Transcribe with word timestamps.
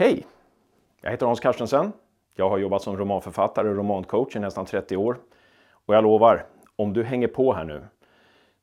Hej! 0.00 0.26
Jag 1.00 1.10
heter 1.10 1.26
Hans 1.26 1.40
Carstensen. 1.40 1.92
Jag 2.34 2.50
har 2.50 2.58
jobbat 2.58 2.82
som 2.82 2.96
romanförfattare 2.96 3.68
och 3.68 3.76
romancoach 3.76 4.36
i 4.36 4.38
nästan 4.38 4.66
30 4.66 4.96
år. 4.96 5.18
Och 5.70 5.94
jag 5.94 6.04
lovar, 6.04 6.46
om 6.76 6.92
du 6.92 7.04
hänger 7.04 7.28
på 7.28 7.52
här 7.52 7.64
nu 7.64 7.84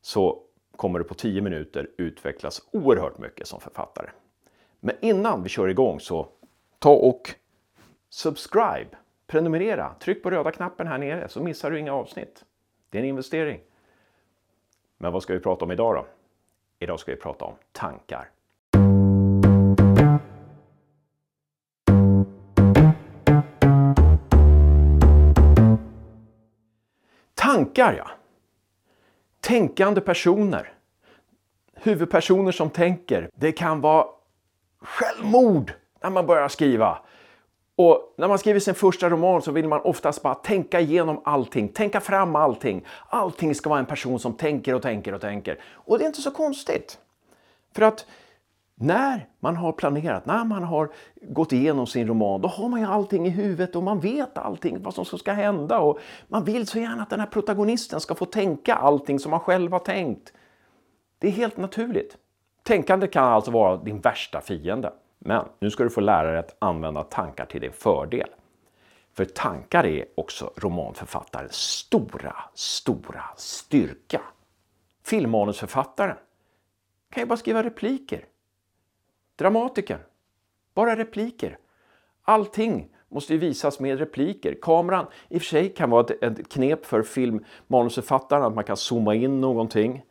så 0.00 0.42
kommer 0.76 0.98
du 0.98 1.04
på 1.04 1.14
10 1.14 1.42
minuter 1.42 1.90
utvecklas 1.98 2.62
oerhört 2.72 3.18
mycket 3.18 3.46
som 3.46 3.60
författare. 3.60 4.10
Men 4.80 4.96
innan 5.00 5.42
vi 5.42 5.48
kör 5.48 5.68
igång 5.68 6.00
så 6.00 6.28
ta 6.78 6.94
och 6.94 7.34
subscribe, 8.08 8.96
prenumerera, 9.26 9.94
tryck 10.00 10.22
på 10.22 10.30
röda 10.30 10.50
knappen 10.52 10.86
här 10.86 10.98
nere 10.98 11.28
så 11.28 11.42
missar 11.42 11.70
du 11.70 11.78
inga 11.78 11.92
avsnitt. 11.92 12.44
Det 12.90 12.98
är 12.98 13.02
en 13.02 13.08
investering. 13.08 13.60
Men 14.98 15.12
vad 15.12 15.22
ska 15.22 15.32
vi 15.32 15.40
prata 15.40 15.64
om 15.64 15.72
idag 15.72 15.94
då? 15.94 16.06
Idag 16.78 17.00
ska 17.00 17.12
vi 17.12 17.20
prata 17.20 17.44
om 17.44 17.54
tankar. 17.72 18.30
Tankar 27.56 27.92
ja! 27.92 28.10
Tänkande 29.40 30.00
personer. 30.00 30.72
Huvudpersoner 31.74 32.52
som 32.52 32.70
tänker. 32.70 33.30
Det 33.34 33.52
kan 33.52 33.80
vara 33.80 34.06
självmord 34.80 35.72
när 36.02 36.10
man 36.10 36.26
börjar 36.26 36.48
skriva. 36.48 36.98
Och 37.76 38.14
när 38.16 38.28
man 38.28 38.38
skriver 38.38 38.60
sin 38.60 38.74
första 38.74 39.10
roman 39.10 39.42
så 39.42 39.52
vill 39.52 39.68
man 39.68 39.80
oftast 39.80 40.22
bara 40.22 40.34
tänka 40.34 40.80
igenom 40.80 41.22
allting, 41.24 41.68
tänka 41.68 42.00
fram 42.00 42.36
allting. 42.36 42.86
Allting 43.08 43.54
ska 43.54 43.70
vara 43.70 43.80
en 43.80 43.86
person 43.86 44.18
som 44.18 44.32
tänker 44.32 44.74
och 44.74 44.82
tänker 44.82 45.12
och 45.12 45.20
tänker. 45.20 45.60
Och 45.64 45.98
det 45.98 46.04
är 46.04 46.06
inte 46.06 46.22
så 46.22 46.30
konstigt. 46.30 46.98
För 47.74 47.82
att 47.82 48.06
när 48.78 49.28
man 49.40 49.56
har 49.56 49.72
planerat, 49.72 50.26
när 50.26 50.44
man 50.44 50.62
har 50.62 50.90
gått 51.22 51.52
igenom 51.52 51.86
sin 51.86 52.08
roman, 52.08 52.40
då 52.40 52.48
har 52.48 52.68
man 52.68 52.80
ju 52.80 52.86
allting 52.86 53.26
i 53.26 53.30
huvudet 53.30 53.76
och 53.76 53.82
man 53.82 54.00
vet 54.00 54.38
allting, 54.38 54.82
vad 54.82 54.94
som 54.94 55.04
ska 55.04 55.32
hända. 55.32 55.78
Och 55.78 55.98
man 56.28 56.44
vill 56.44 56.66
så 56.66 56.78
gärna 56.78 57.02
att 57.02 57.10
den 57.10 57.20
här 57.20 57.26
protagonisten 57.26 58.00
ska 58.00 58.14
få 58.14 58.24
tänka 58.24 58.74
allting 58.74 59.18
som 59.18 59.30
man 59.30 59.40
själv 59.40 59.72
har 59.72 59.78
tänkt. 59.78 60.32
Det 61.18 61.26
är 61.26 61.32
helt 61.32 61.56
naturligt. 61.56 62.16
Tänkande 62.62 63.06
kan 63.06 63.24
alltså 63.24 63.50
vara 63.50 63.76
din 63.76 64.00
värsta 64.00 64.40
fiende. 64.40 64.92
Men 65.18 65.44
nu 65.58 65.70
ska 65.70 65.84
du 65.84 65.90
få 65.90 66.00
lära 66.00 66.30
dig 66.30 66.38
att 66.38 66.56
använda 66.58 67.02
tankar 67.02 67.46
till 67.46 67.60
din 67.60 67.72
fördel. 67.72 68.28
För 69.14 69.24
tankar 69.24 69.86
är 69.86 70.04
också 70.14 70.50
romanförfattarens 70.56 71.54
stora, 71.54 72.34
stora 72.54 73.24
styrka. 73.36 74.20
Filmmanusförfattaren 75.04 76.16
kan 77.10 77.22
ju 77.22 77.26
bara 77.26 77.36
skriva 77.36 77.62
repliker. 77.62 78.24
Dramatikern, 79.36 80.00
bara 80.74 80.96
repliker. 80.96 81.58
Allting 82.22 82.88
måste 83.08 83.32
ju 83.32 83.38
visas 83.38 83.80
med 83.80 83.98
repliker. 83.98 84.56
Kameran 84.62 85.06
i 85.28 85.36
och 85.36 85.42
för 85.42 85.46
sig 85.46 85.68
kan 85.68 85.90
vara 85.90 86.06
ett, 86.20 86.48
knep 86.52 86.86
för 86.86 87.02
filmmanusförfattaren 87.02 88.42
att 88.42 88.54
man 88.54 88.64
kan 88.64 88.76
zooma 88.76 89.14
in 89.14 89.40
någonting. 89.40 90.02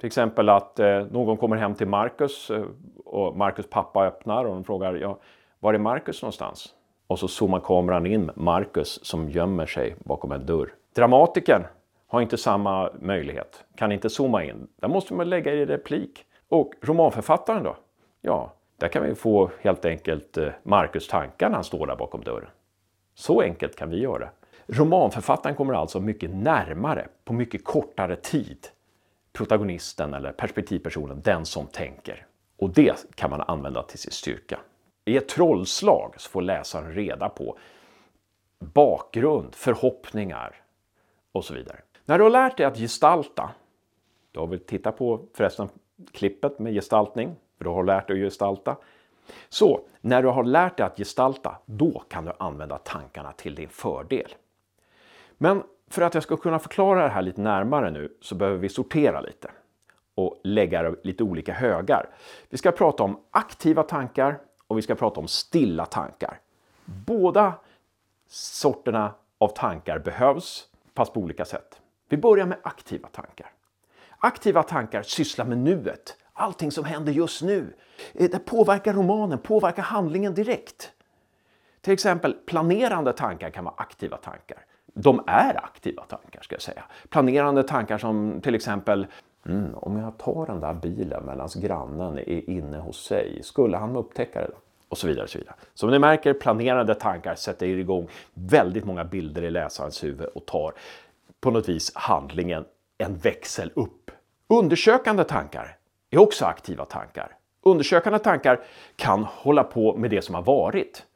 Till 0.00 0.06
exempel 0.06 0.48
att 0.48 0.78
eh, 0.78 1.06
någon 1.10 1.36
kommer 1.36 1.56
hem 1.56 1.74
till 1.74 1.88
Marcus 1.88 2.50
eh, 2.50 2.64
och 3.04 3.36
Marcus 3.36 3.66
pappa 3.70 4.06
öppnar 4.06 4.44
och 4.44 4.54
de 4.54 4.64
frågar 4.64 4.94
ja, 4.94 5.18
var 5.60 5.74
är 5.74 5.78
Marcus 5.78 6.22
någonstans? 6.22 6.74
Och 7.06 7.18
så 7.18 7.28
zoomar 7.28 7.60
kameran 7.60 8.06
in 8.06 8.30
Marcus 8.34 9.04
som 9.04 9.30
gömmer 9.30 9.66
sig 9.66 9.96
bakom 9.98 10.32
en 10.32 10.46
dörr. 10.46 10.74
Dramatikern 10.94 11.62
har 12.06 12.20
inte 12.20 12.36
samma 12.36 12.90
möjlighet, 13.00 13.64
kan 13.76 13.92
inte 13.92 14.10
zooma 14.10 14.44
in. 14.44 14.68
Där 14.76 14.88
måste 14.88 15.14
man 15.14 15.28
lägga 15.28 15.52
i 15.52 15.66
replik. 15.66 16.24
Och 16.48 16.74
romanförfattaren 16.82 17.64
då? 17.64 17.76
Ja, 18.20 18.52
där 18.80 18.88
kan 18.88 19.02
vi 19.02 19.14
få 19.14 19.50
helt 19.60 19.84
enkelt 19.84 20.36
eh, 20.36 20.48
Marcus 20.62 21.08
tankar 21.08 21.48
när 21.48 21.54
han 21.54 21.64
står 21.64 21.86
där 21.86 21.96
bakom 21.96 22.24
dörren. 22.24 22.50
Så 23.14 23.40
enkelt 23.40 23.76
kan 23.76 23.90
vi 23.90 24.00
göra. 24.00 24.28
Romanförfattaren 24.66 25.56
kommer 25.56 25.74
alltså 25.74 26.00
mycket 26.00 26.30
närmare 26.34 27.08
på 27.24 27.32
mycket 27.32 27.64
kortare 27.64 28.16
tid 28.16 28.66
protagonisten 29.32 30.14
eller 30.14 30.32
perspektivpersonen, 30.32 31.20
den 31.24 31.46
som 31.46 31.66
tänker. 31.66 32.26
Och 32.58 32.70
det 32.70 33.06
kan 33.14 33.30
man 33.30 33.40
använda 33.40 33.82
till 33.82 33.98
sin 33.98 34.12
styrka. 34.12 34.60
I 35.04 35.16
ett 35.16 35.28
trollslag 35.28 36.14
så 36.16 36.30
får 36.30 36.42
läsaren 36.42 36.94
reda 36.94 37.28
på 37.28 37.58
bakgrund, 38.58 39.54
förhoppningar 39.54 40.56
och 41.32 41.44
så 41.44 41.54
vidare. 41.54 41.80
När 42.04 42.18
du 42.18 42.24
har 42.24 42.30
lärt 42.30 42.56
dig 42.56 42.66
att 42.66 42.78
gestalta, 42.78 43.50
du 44.32 44.40
har 44.40 44.46
väl 44.46 44.60
tittat 44.60 44.98
på 44.98 45.26
förresten 45.34 45.68
klippet 46.12 46.58
med 46.58 46.72
gestaltning, 46.74 47.36
för 47.60 47.64
du 47.64 47.70
har 47.70 47.84
lärt 47.84 48.08
dig 48.08 48.16
att 48.16 48.26
gestalta. 48.26 48.76
Så 49.48 49.80
när 50.00 50.22
du 50.22 50.28
har 50.28 50.44
lärt 50.44 50.76
dig 50.76 50.86
att 50.86 50.96
gestalta, 50.96 51.56
då 51.66 52.02
kan 52.08 52.24
du 52.24 52.32
använda 52.38 52.78
tankarna 52.78 53.32
till 53.32 53.54
din 53.54 53.68
fördel. 53.68 54.34
Men 55.38 55.62
för 55.90 56.02
att 56.02 56.14
jag 56.14 56.22
ska 56.22 56.36
kunna 56.36 56.58
förklara 56.58 57.02
det 57.02 57.08
här 57.08 57.22
lite 57.22 57.40
närmare 57.40 57.90
nu 57.90 58.16
så 58.20 58.34
behöver 58.34 58.58
vi 58.58 58.68
sortera 58.68 59.20
lite 59.20 59.50
och 60.14 60.40
lägga 60.44 60.94
lite 61.02 61.24
olika 61.24 61.52
högar. 61.52 62.08
Vi 62.48 62.58
ska 62.58 62.72
prata 62.72 63.02
om 63.02 63.20
aktiva 63.30 63.82
tankar 63.82 64.38
och 64.66 64.78
vi 64.78 64.82
ska 64.82 64.94
prata 64.94 65.20
om 65.20 65.28
stilla 65.28 65.86
tankar. 65.86 66.40
Båda 66.84 67.52
sorterna 68.28 69.14
av 69.38 69.48
tankar 69.48 69.98
behövs, 69.98 70.68
fast 70.94 71.14
på 71.14 71.20
olika 71.20 71.44
sätt. 71.44 71.80
Vi 72.08 72.16
börjar 72.16 72.46
med 72.46 72.58
aktiva 72.62 73.08
tankar. 73.08 73.52
Aktiva 74.18 74.62
tankar 74.62 75.02
sysslar 75.02 75.44
med 75.44 75.58
nuet, 75.58 76.16
allting 76.40 76.72
som 76.72 76.84
händer 76.84 77.12
just 77.12 77.42
nu. 77.42 77.74
Eh, 78.14 78.30
det 78.30 78.38
påverkar 78.38 78.92
romanen, 78.94 79.38
påverkar 79.38 79.82
handlingen 79.82 80.34
direkt. 80.34 80.92
Till 81.80 81.92
exempel 81.92 82.32
planerande 82.46 83.12
tankar 83.12 83.50
kan 83.50 83.64
vara 83.64 83.74
aktiva 83.78 84.16
tankar 84.16 84.64
de 84.94 85.24
är 85.26 85.64
aktiva 85.64 86.02
tankar 86.02 86.42
ska 86.42 86.54
jag 86.54 86.62
säga. 86.62 86.84
Planerande 87.08 87.62
tankar 87.62 87.98
som 87.98 88.40
till 88.40 88.54
exempel 88.54 89.06
mm, 89.46 89.74
om 89.74 89.96
jag 89.96 90.18
tar 90.18 90.46
den 90.46 90.60
där 90.60 90.74
bilen 90.74 91.26
medan 91.26 91.48
grannen 91.54 92.18
är 92.18 92.50
inne 92.50 92.78
hos 92.78 93.04
sig, 93.04 93.40
skulle 93.42 93.76
han 93.76 93.96
upptäcka 93.96 94.40
det 94.40 94.46
då? 94.46 94.58
Och 94.88 94.98
så 94.98 95.06
vidare. 95.06 95.24
Och 95.24 95.30
så 95.30 95.38
vidare. 95.38 95.54
Som 95.74 95.90
ni 95.90 95.98
märker, 95.98 96.34
planerande 96.34 96.94
tankar 96.94 97.34
sätter 97.34 97.66
igång 97.66 98.08
väldigt 98.34 98.84
många 98.84 99.04
bilder 99.04 99.42
i 99.42 99.50
läsarens 99.50 100.04
huvud 100.04 100.26
och 100.26 100.46
tar 100.46 100.74
på 101.40 101.50
något 101.50 101.68
vis 101.68 101.92
handlingen 101.94 102.64
en 102.98 103.16
växel 103.16 103.72
upp. 103.74 104.10
Undersökande 104.48 105.24
tankar 105.24 105.76
är 106.10 106.18
också 106.18 106.44
aktiva 106.44 106.84
tankar. 106.84 107.36
Undersökande 107.62 108.18
tankar 108.18 108.64
kan 108.96 109.24
hålla 109.24 109.64
på 109.64 109.96
med 109.96 110.10
det 110.10 110.22
som 110.22 110.34
har 110.34 110.42
varit. 110.42 111.06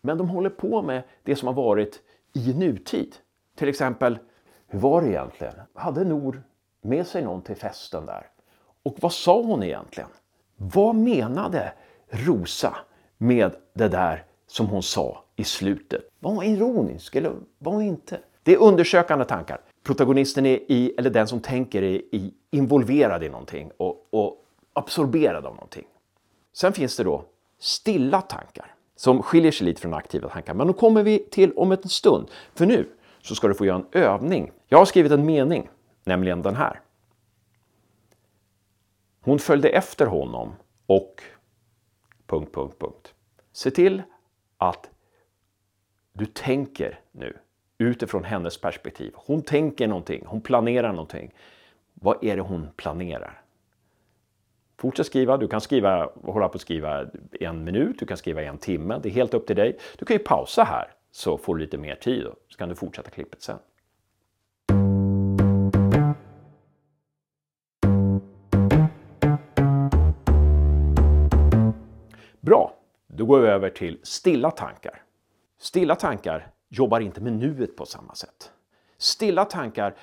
Men 0.00 0.18
de 0.18 0.28
håller 0.28 0.50
på 0.50 0.82
med 0.82 1.02
det 1.22 1.36
som 1.36 1.48
har 1.48 1.54
varit 1.54 2.00
i 2.32 2.54
nutid. 2.54 3.16
Till 3.56 3.68
exempel, 3.68 4.18
hur 4.66 4.78
var 4.78 5.02
det 5.02 5.08
egentligen? 5.08 5.54
Hade 5.74 6.04
Nor 6.04 6.42
med 6.80 7.06
sig 7.06 7.22
någon 7.22 7.42
till 7.42 7.56
festen 7.56 8.06
där? 8.06 8.26
Och 8.82 8.96
vad 9.00 9.12
sa 9.12 9.42
hon 9.42 9.62
egentligen? 9.62 10.10
Vad 10.56 10.94
menade 10.94 11.72
Rosa 12.08 12.76
med 13.18 13.56
det 13.74 13.88
där 13.88 14.24
som 14.46 14.66
hon 14.66 14.82
sa 14.82 15.24
i 15.36 15.44
slutet? 15.44 16.02
Var 16.20 16.30
hon 16.30 16.44
ironisk 16.44 17.16
eller 17.16 17.32
var 17.58 17.72
hon 17.72 17.82
inte? 17.82 18.20
Det 18.42 18.52
är 18.52 18.58
undersökande 18.58 19.24
tankar. 19.24 19.60
Protagonisten 19.88 20.46
är 20.46 20.72
i, 20.72 20.94
eller 20.98 21.10
den 21.10 21.28
som 21.28 21.40
tänker 21.40 21.82
är 21.82 22.14
i, 22.14 22.34
involverad 22.50 23.24
i 23.24 23.28
någonting 23.28 23.70
och, 23.76 24.08
och 24.10 24.44
absorberad 24.72 25.46
av 25.46 25.54
någonting. 25.54 25.86
Sen 26.52 26.72
finns 26.72 26.96
det 26.96 27.04
då 27.04 27.24
stilla 27.58 28.20
tankar 28.20 28.74
som 28.96 29.22
skiljer 29.22 29.52
sig 29.52 29.66
lite 29.66 29.80
från 29.80 29.94
aktiva 29.94 30.28
tankar. 30.28 30.54
Men 30.54 30.66
då 30.66 30.72
kommer 30.72 31.02
vi 31.02 31.18
till 31.30 31.52
om 31.52 31.72
en 31.72 31.88
stund. 31.88 32.30
För 32.54 32.66
nu 32.66 32.88
så 33.22 33.34
ska 33.34 33.48
du 33.48 33.54
få 33.54 33.66
göra 33.66 33.76
en 33.76 33.86
övning. 33.92 34.52
Jag 34.66 34.78
har 34.78 34.84
skrivit 34.84 35.12
en 35.12 35.26
mening, 35.26 35.70
nämligen 36.04 36.42
den 36.42 36.56
här. 36.56 36.80
Hon 39.20 39.38
följde 39.38 39.68
efter 39.68 40.06
honom 40.06 40.52
och... 40.86 41.22
Punkt, 42.26 42.54
punkt, 42.54 42.76
punkt. 42.78 43.14
Se 43.52 43.70
till 43.70 44.02
att 44.56 44.90
du 46.12 46.26
tänker 46.26 47.00
nu 47.12 47.36
utifrån 47.78 48.24
hennes 48.24 48.60
perspektiv. 48.60 49.12
Hon 49.14 49.42
tänker 49.42 49.88
någonting, 49.88 50.24
hon 50.26 50.40
planerar 50.40 50.92
någonting. 50.92 51.34
Vad 51.94 52.24
är 52.24 52.36
det 52.36 52.42
hon 52.42 52.68
planerar? 52.76 53.42
Fortsätt 54.78 55.06
skriva. 55.06 55.36
Du 55.36 55.48
kan 55.48 55.60
skriva, 55.60 56.10
hålla 56.22 56.48
på 56.48 56.54
att 56.54 56.60
skriva 56.60 57.06
en 57.40 57.64
minut, 57.64 57.98
du 57.98 58.06
kan 58.06 58.16
skriva 58.16 58.42
en 58.42 58.58
timme. 58.58 59.00
Det 59.02 59.08
är 59.08 59.12
helt 59.12 59.34
upp 59.34 59.46
till 59.46 59.56
dig. 59.56 59.78
Du 59.98 60.04
kan 60.04 60.16
ju 60.16 60.22
pausa 60.22 60.64
här 60.64 60.92
så 61.10 61.38
får 61.38 61.54
du 61.54 61.60
lite 61.60 61.78
mer 61.78 61.94
tid 61.94 62.26
så 62.48 62.58
kan 62.58 62.68
du 62.68 62.74
fortsätta 62.74 63.10
klippet 63.10 63.42
sen. 63.42 63.58
Bra, 72.40 72.74
då 73.06 73.26
går 73.26 73.40
vi 73.40 73.48
över 73.48 73.70
till 73.70 74.00
stilla 74.02 74.50
tankar. 74.50 75.02
Stilla 75.58 75.94
tankar 75.94 76.52
jobbar 76.68 77.00
inte 77.00 77.20
med 77.20 77.32
nuet 77.32 77.76
på 77.76 77.86
samma 77.86 78.14
sätt. 78.14 78.52
Stilla 78.98 79.44
tankar, 79.44 79.94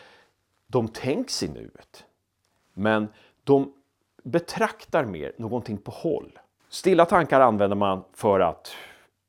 de 0.68 0.88
tänks 0.88 1.44
i 1.44 1.48
nuet. 1.48 2.06
Men 2.74 3.08
de 3.44 3.74
betraktar 4.24 5.06
mer 5.06 5.32
någonting 5.38 5.78
på 5.78 5.92
håll. 5.92 6.40
Stilla 6.70 7.06
tankar 7.06 7.42
använder 7.42 7.76
man 7.76 8.04
för 8.14 8.40
att 8.40 8.72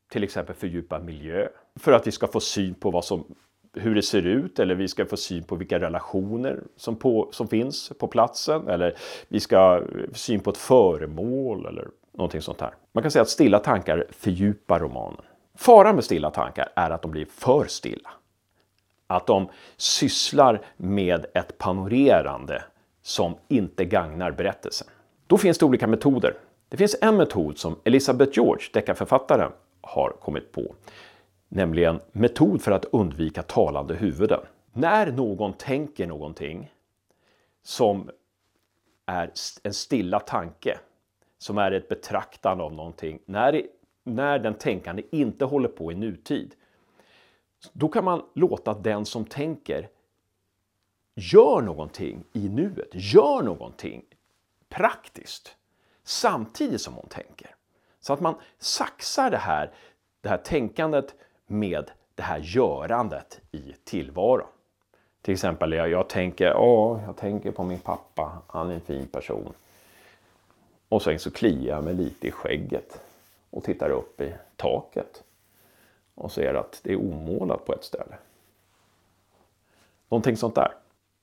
till 0.08 0.24
exempel 0.24 0.54
fördjupa 0.54 0.98
miljö, 0.98 1.48
för 1.76 1.92
att 1.92 2.06
vi 2.06 2.12
ska 2.12 2.26
få 2.26 2.40
syn 2.40 2.74
på 2.74 2.90
vad 2.90 3.04
som, 3.04 3.24
hur 3.72 3.94
det 3.94 4.02
ser 4.02 4.26
ut 4.26 4.58
eller 4.58 4.74
vi 4.74 4.88
ska 4.88 5.06
få 5.06 5.16
syn 5.16 5.44
på 5.44 5.56
vilka 5.56 5.80
relationer 5.80 6.62
som, 6.76 6.96
på, 6.96 7.28
som 7.32 7.48
finns 7.48 7.92
på 7.98 8.08
platsen 8.08 8.68
eller 8.68 8.96
vi 9.28 9.40
ska 9.40 9.82
få 10.08 10.14
syn 10.14 10.40
på 10.40 10.50
ett 10.50 10.56
föremål 10.56 11.66
eller 11.66 11.88
någonting 12.12 12.42
sånt 12.42 12.60
här. 12.60 12.74
Man 12.92 13.02
kan 13.02 13.10
säga 13.10 13.22
att 13.22 13.28
stilla 13.28 13.58
tankar 13.58 14.06
fördjupar 14.10 14.80
romanen. 14.80 15.22
Faran 15.56 15.94
med 15.94 16.05
stilla 16.05 16.31
tankar 16.31 16.69
är 16.76 16.91
att 16.91 17.03
de 17.03 17.11
blir 17.11 17.26
för 17.26 17.64
stilla. 17.67 18.11
Att 19.06 19.26
de 19.26 19.49
sysslar 19.76 20.61
med 20.76 21.26
ett 21.35 21.58
panorerande 21.58 22.64
som 23.03 23.37
inte 23.49 23.85
gagnar 23.85 24.31
berättelsen. 24.31 24.88
Då 25.26 25.38
finns 25.38 25.58
det 25.58 25.67
olika 25.67 25.87
metoder. 25.87 26.35
Det 26.69 26.76
finns 26.76 26.97
en 27.00 27.17
metod 27.17 27.58
som 27.58 27.76
Elizabeth 27.85 28.32
George, 28.35 28.67
deckarförfattaren, 28.73 29.53
har 29.81 30.11
kommit 30.11 30.53
på. 30.53 30.75
Nämligen 31.49 32.00
metod 32.12 32.62
för 32.62 32.73
att 32.73 32.85
undvika 32.85 33.43
talande 33.43 33.94
huvuden. 33.94 34.41
När 34.73 35.12
någon 35.12 35.53
tänker 35.53 36.06
någonting 36.06 36.73
som 37.62 38.11
är 39.06 39.32
en 39.62 39.75
stilla 39.75 40.20
tanke, 40.20 40.79
som 41.38 41.58
är 41.58 41.73
ett 41.73 41.88
betraktande 41.88 42.64
av 42.64 42.73
någonting, 42.73 43.19
när, 43.25 43.62
när 44.06 44.38
den 44.38 44.55
tänkande 44.55 45.03
inte 45.11 45.44
håller 45.44 45.69
på 45.69 45.93
i 45.93 45.94
nutid, 45.94 46.55
då 47.73 47.88
kan 47.88 48.05
man 48.05 48.23
låta 48.35 48.75
den 48.75 49.06
som 49.06 49.25
tänker 49.25 49.88
gör 51.14 51.61
någonting 51.61 52.25
i 52.32 52.49
nuet, 52.49 52.88
gör 52.93 53.43
någonting 53.43 54.05
praktiskt 54.69 55.56
samtidigt 56.05 56.81
som 56.81 56.94
hon 56.94 57.08
tänker. 57.08 57.55
Så 58.00 58.12
att 58.12 58.20
man 58.20 58.35
saxar 58.58 59.31
det 59.31 59.37
här, 59.37 59.70
det 60.20 60.29
här 60.29 60.37
tänkandet 60.37 61.14
med 61.47 61.91
det 62.14 62.23
här 62.23 62.38
görandet 62.38 63.41
i 63.53 63.75
tillvaron. 63.85 64.47
Till 65.23 65.35
exempel, 65.35 65.73
jag, 65.73 65.88
jag 65.88 66.08
tänker, 66.08 66.56
åh, 66.56 67.00
jag 67.06 67.17
tänker 67.17 67.50
på 67.50 67.64
min 67.64 67.79
pappa, 67.79 68.43
han 68.47 68.70
är 68.70 68.75
en 68.75 68.81
fin 68.81 69.06
person. 69.06 69.53
Och 70.88 71.03
sen 71.03 71.19
så 71.19 71.31
kliar 71.31 71.75
jag 71.75 71.85
mig 71.85 71.94
lite 71.94 72.26
i 72.26 72.31
skägget 72.31 73.00
och 73.56 73.64
tittar 73.64 73.91
upp 73.91 74.20
i 74.20 74.35
taket 74.56 75.25
och 76.14 76.32
ser 76.32 76.55
att 76.55 76.81
det 76.82 76.93
är 76.93 76.97
omålat 76.97 77.64
på 77.64 77.75
ett 77.75 77.85
ställe. 77.85 78.17
Någonting 80.08 80.37
sånt 80.37 80.55
där. 80.55 80.73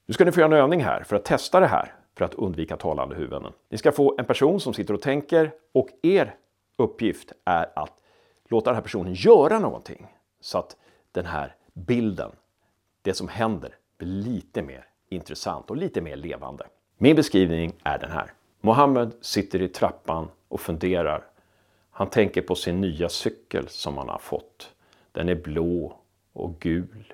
Nu 0.05 0.13
ska 0.13 0.25
ni 0.25 0.31
få 0.31 0.39
göra 0.39 0.55
en 0.55 0.63
övning 0.63 0.83
här 0.83 1.03
för 1.03 1.15
att 1.15 1.25
testa 1.25 1.59
det 1.59 1.67
här 1.67 1.93
för 2.15 2.25
att 2.25 2.33
undvika 2.33 2.77
talande 2.77 3.15
huvuden. 3.15 3.53
Ni 3.69 3.77
ska 3.77 3.91
få 3.91 4.15
en 4.19 4.25
person 4.25 4.59
som 4.59 4.73
sitter 4.73 4.93
och 4.93 5.01
tänker 5.01 5.51
och 5.71 5.89
er 6.01 6.35
uppgift 6.77 7.31
är 7.45 7.71
att 7.75 7.93
låta 8.47 8.69
den 8.69 8.75
här 8.75 8.81
personen 8.81 9.13
göra 9.13 9.59
någonting 9.59 10.07
så 10.41 10.57
att 10.57 10.77
den 11.11 11.25
här 11.25 11.55
bilden, 11.73 12.31
det 13.01 13.13
som 13.13 13.27
händer, 13.27 13.75
blir 13.97 14.07
lite 14.07 14.61
mer 14.61 14.87
intressant 15.09 15.69
och 15.69 15.77
lite 15.77 16.01
mer 16.01 16.15
levande. 16.15 16.65
Min 16.97 17.15
beskrivning 17.15 17.73
är 17.83 17.99
den 17.99 18.11
här. 18.11 18.33
Mohammed 18.61 19.13
sitter 19.21 19.61
i 19.61 19.67
trappan 19.67 20.27
och 20.47 20.61
funderar. 20.61 21.23
Han 21.95 22.09
tänker 22.09 22.41
på 22.41 22.55
sin 22.55 22.81
nya 22.81 23.09
cykel 23.09 23.67
som 23.67 23.97
han 23.97 24.09
har 24.09 24.17
fått. 24.17 24.75
Den 25.11 25.29
är 25.29 25.35
blå 25.35 25.99
och 26.33 26.59
gul 26.59 27.13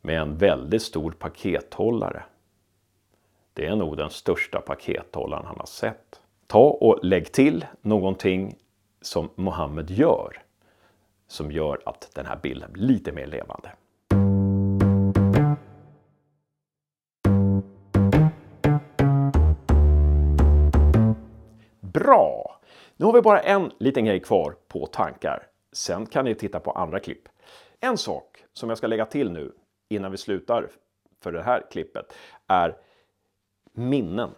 med 0.00 0.20
en 0.20 0.38
väldigt 0.38 0.82
stor 0.82 1.10
pakethållare. 1.10 2.22
Det 3.52 3.66
är 3.66 3.76
nog 3.76 3.96
den 3.96 4.10
största 4.10 4.60
pakethållaren 4.60 5.46
han 5.46 5.58
har 5.58 5.66
sett. 5.66 6.20
Ta 6.46 6.70
och 6.70 7.04
lägg 7.04 7.32
till 7.32 7.66
någonting 7.80 8.56
som 9.00 9.30
Mohammed 9.34 9.90
gör 9.90 10.42
som 11.26 11.52
gör 11.52 11.80
att 11.86 12.10
den 12.14 12.26
här 12.26 12.38
bilden 12.42 12.72
blir 12.72 12.84
lite 12.84 13.12
mer 13.12 13.26
levande. 13.26 13.72
Bra! 21.80 22.53
Nu 22.96 23.06
har 23.06 23.12
vi 23.12 23.22
bara 23.22 23.40
en 23.40 23.72
liten 23.78 24.04
grej 24.04 24.20
kvar 24.20 24.56
på 24.68 24.86
tankar. 24.86 25.46
Sen 25.72 26.06
kan 26.06 26.24
ni 26.24 26.34
titta 26.34 26.60
på 26.60 26.70
andra 26.70 27.00
klipp. 27.00 27.28
En 27.80 27.98
sak 27.98 28.44
som 28.52 28.68
jag 28.68 28.78
ska 28.78 28.86
lägga 28.86 29.06
till 29.06 29.30
nu 29.30 29.52
innan 29.88 30.10
vi 30.10 30.16
slutar 30.16 30.70
för 31.20 31.32
det 31.32 31.42
här 31.42 31.66
klippet 31.70 32.14
är 32.46 32.76
minnen. 33.72 34.30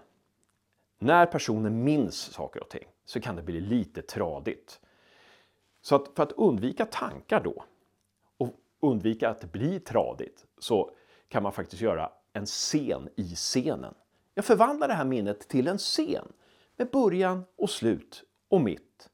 När 0.99 1.27
personen 1.27 1.85
minns 1.85 2.17
saker 2.17 2.63
och 2.63 2.69
ting 2.69 2.85
så 3.05 3.21
kan 3.21 3.37
det 3.37 3.43
bli 3.43 3.61
lite 3.61 4.03
tradigt. 4.03 4.81
Så 5.81 5.97
att 5.97 6.09
för 6.17 6.23
att 6.23 6.33
undvika 6.33 6.87
tankar 6.87 7.41
då 7.41 7.65
och 8.37 8.51
undvika 8.81 9.29
att 9.29 9.41
det 9.41 9.53
blir 9.53 9.79
tradigt 9.79 10.47
så 10.59 10.91
kan 11.29 11.43
man 11.43 11.53
faktiskt 11.53 11.83
göra 11.83 12.13
en 12.33 12.47
scen 12.47 13.09
i 13.17 13.35
scenen. 13.35 13.95
Jag 14.35 14.45
förvandlar 14.45 14.89
det 14.89 14.95
här 14.95 15.05
minnet 15.05 15.49
till 15.49 15.69
en 15.69 15.79
scen 15.79 16.33
med 16.77 16.91
början 16.91 17.45
och 17.57 17.71
slut 17.71 18.25
och 18.49 18.61
mitt. 18.61 19.11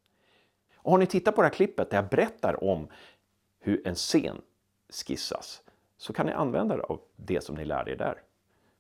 Och 0.77 0.91
har 0.91 0.99
ni 0.99 1.07
tittat 1.07 1.35
på 1.35 1.43
det 1.43 1.49
här 1.49 1.55
klippet 1.55 1.91
där 1.91 1.97
jag 1.97 2.09
berättar 2.09 2.65
om 2.65 2.89
hur 3.61 3.89
en 3.89 3.95
scen 3.95 4.43
skissas 4.89 5.63
så 5.97 6.13
kan 6.13 6.27
ni 6.27 6.33
använda 6.33 6.77
det 6.77 6.83
av 6.83 7.01
det 7.17 7.45
som 7.45 7.55
ni 7.55 7.65
lärde 7.65 7.91
er 7.91 7.97
där. 7.97 8.23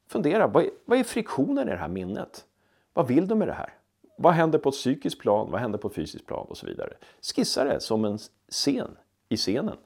Fundera, 0.06 0.46
vad 0.46 0.64
är, 0.64 0.70
vad 0.84 0.98
är 0.98 1.04
friktionen 1.04 1.68
i 1.68 1.70
det 1.70 1.76
här 1.76 1.88
minnet? 1.88 2.44
Vad 2.92 3.08
vill 3.08 3.28
du 3.28 3.34
med 3.34 3.48
det 3.48 3.54
här? 3.54 3.74
Vad 4.16 4.32
händer 4.32 4.58
på 4.58 4.68
ett 4.68 4.74
psykiskt 4.74 5.20
plan? 5.20 5.50
Vad 5.50 5.60
händer 5.60 5.78
på 5.78 5.88
ett 5.88 5.94
fysiskt 5.94 6.26
plan? 6.26 6.46
Och 6.48 6.56
så 6.56 6.66
vidare. 6.66 6.94
Skissa 7.20 7.64
det 7.64 7.80
som 7.80 8.04
en 8.04 8.18
scen 8.48 8.96
i 9.28 9.36
scenen. 9.36 9.76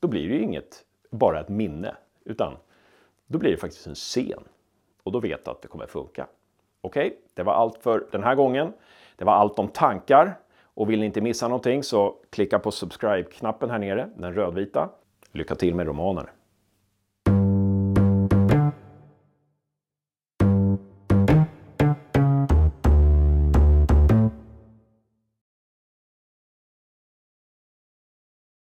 Då 0.00 0.08
blir 0.08 0.28
det 0.28 0.34
ju 0.34 0.42
inget 0.42 0.84
bara 1.10 1.40
ett 1.40 1.48
minne, 1.48 1.96
utan 2.24 2.56
då 3.26 3.38
blir 3.38 3.50
det 3.50 3.56
faktiskt 3.56 3.86
en 3.86 3.94
scen. 3.94 4.44
Och 5.02 5.12
då 5.12 5.20
vet 5.20 5.44
du 5.44 5.50
att 5.50 5.62
det 5.62 5.68
kommer 5.68 5.86
funka. 5.86 6.26
Okej, 6.80 7.06
okay, 7.06 7.18
det 7.34 7.42
var 7.42 7.52
allt 7.52 7.78
för 7.78 8.08
den 8.12 8.22
här 8.22 8.34
gången. 8.34 8.72
Det 9.16 9.24
var 9.24 9.32
allt 9.32 9.58
om 9.58 9.68
tankar. 9.68 10.38
Och 10.74 10.90
vill 10.90 11.00
ni 11.00 11.06
inte 11.06 11.20
missa 11.20 11.48
någonting 11.48 11.82
så 11.82 12.14
klicka 12.30 12.58
på 12.58 12.70
subscribe-knappen 12.70 13.70
här 13.70 13.78
nere, 13.78 14.08
den 14.16 14.34
rödvita. 14.34 14.88
Lycka 15.32 15.54
till 15.54 15.74
med 15.74 15.86
romanen! 15.86 16.26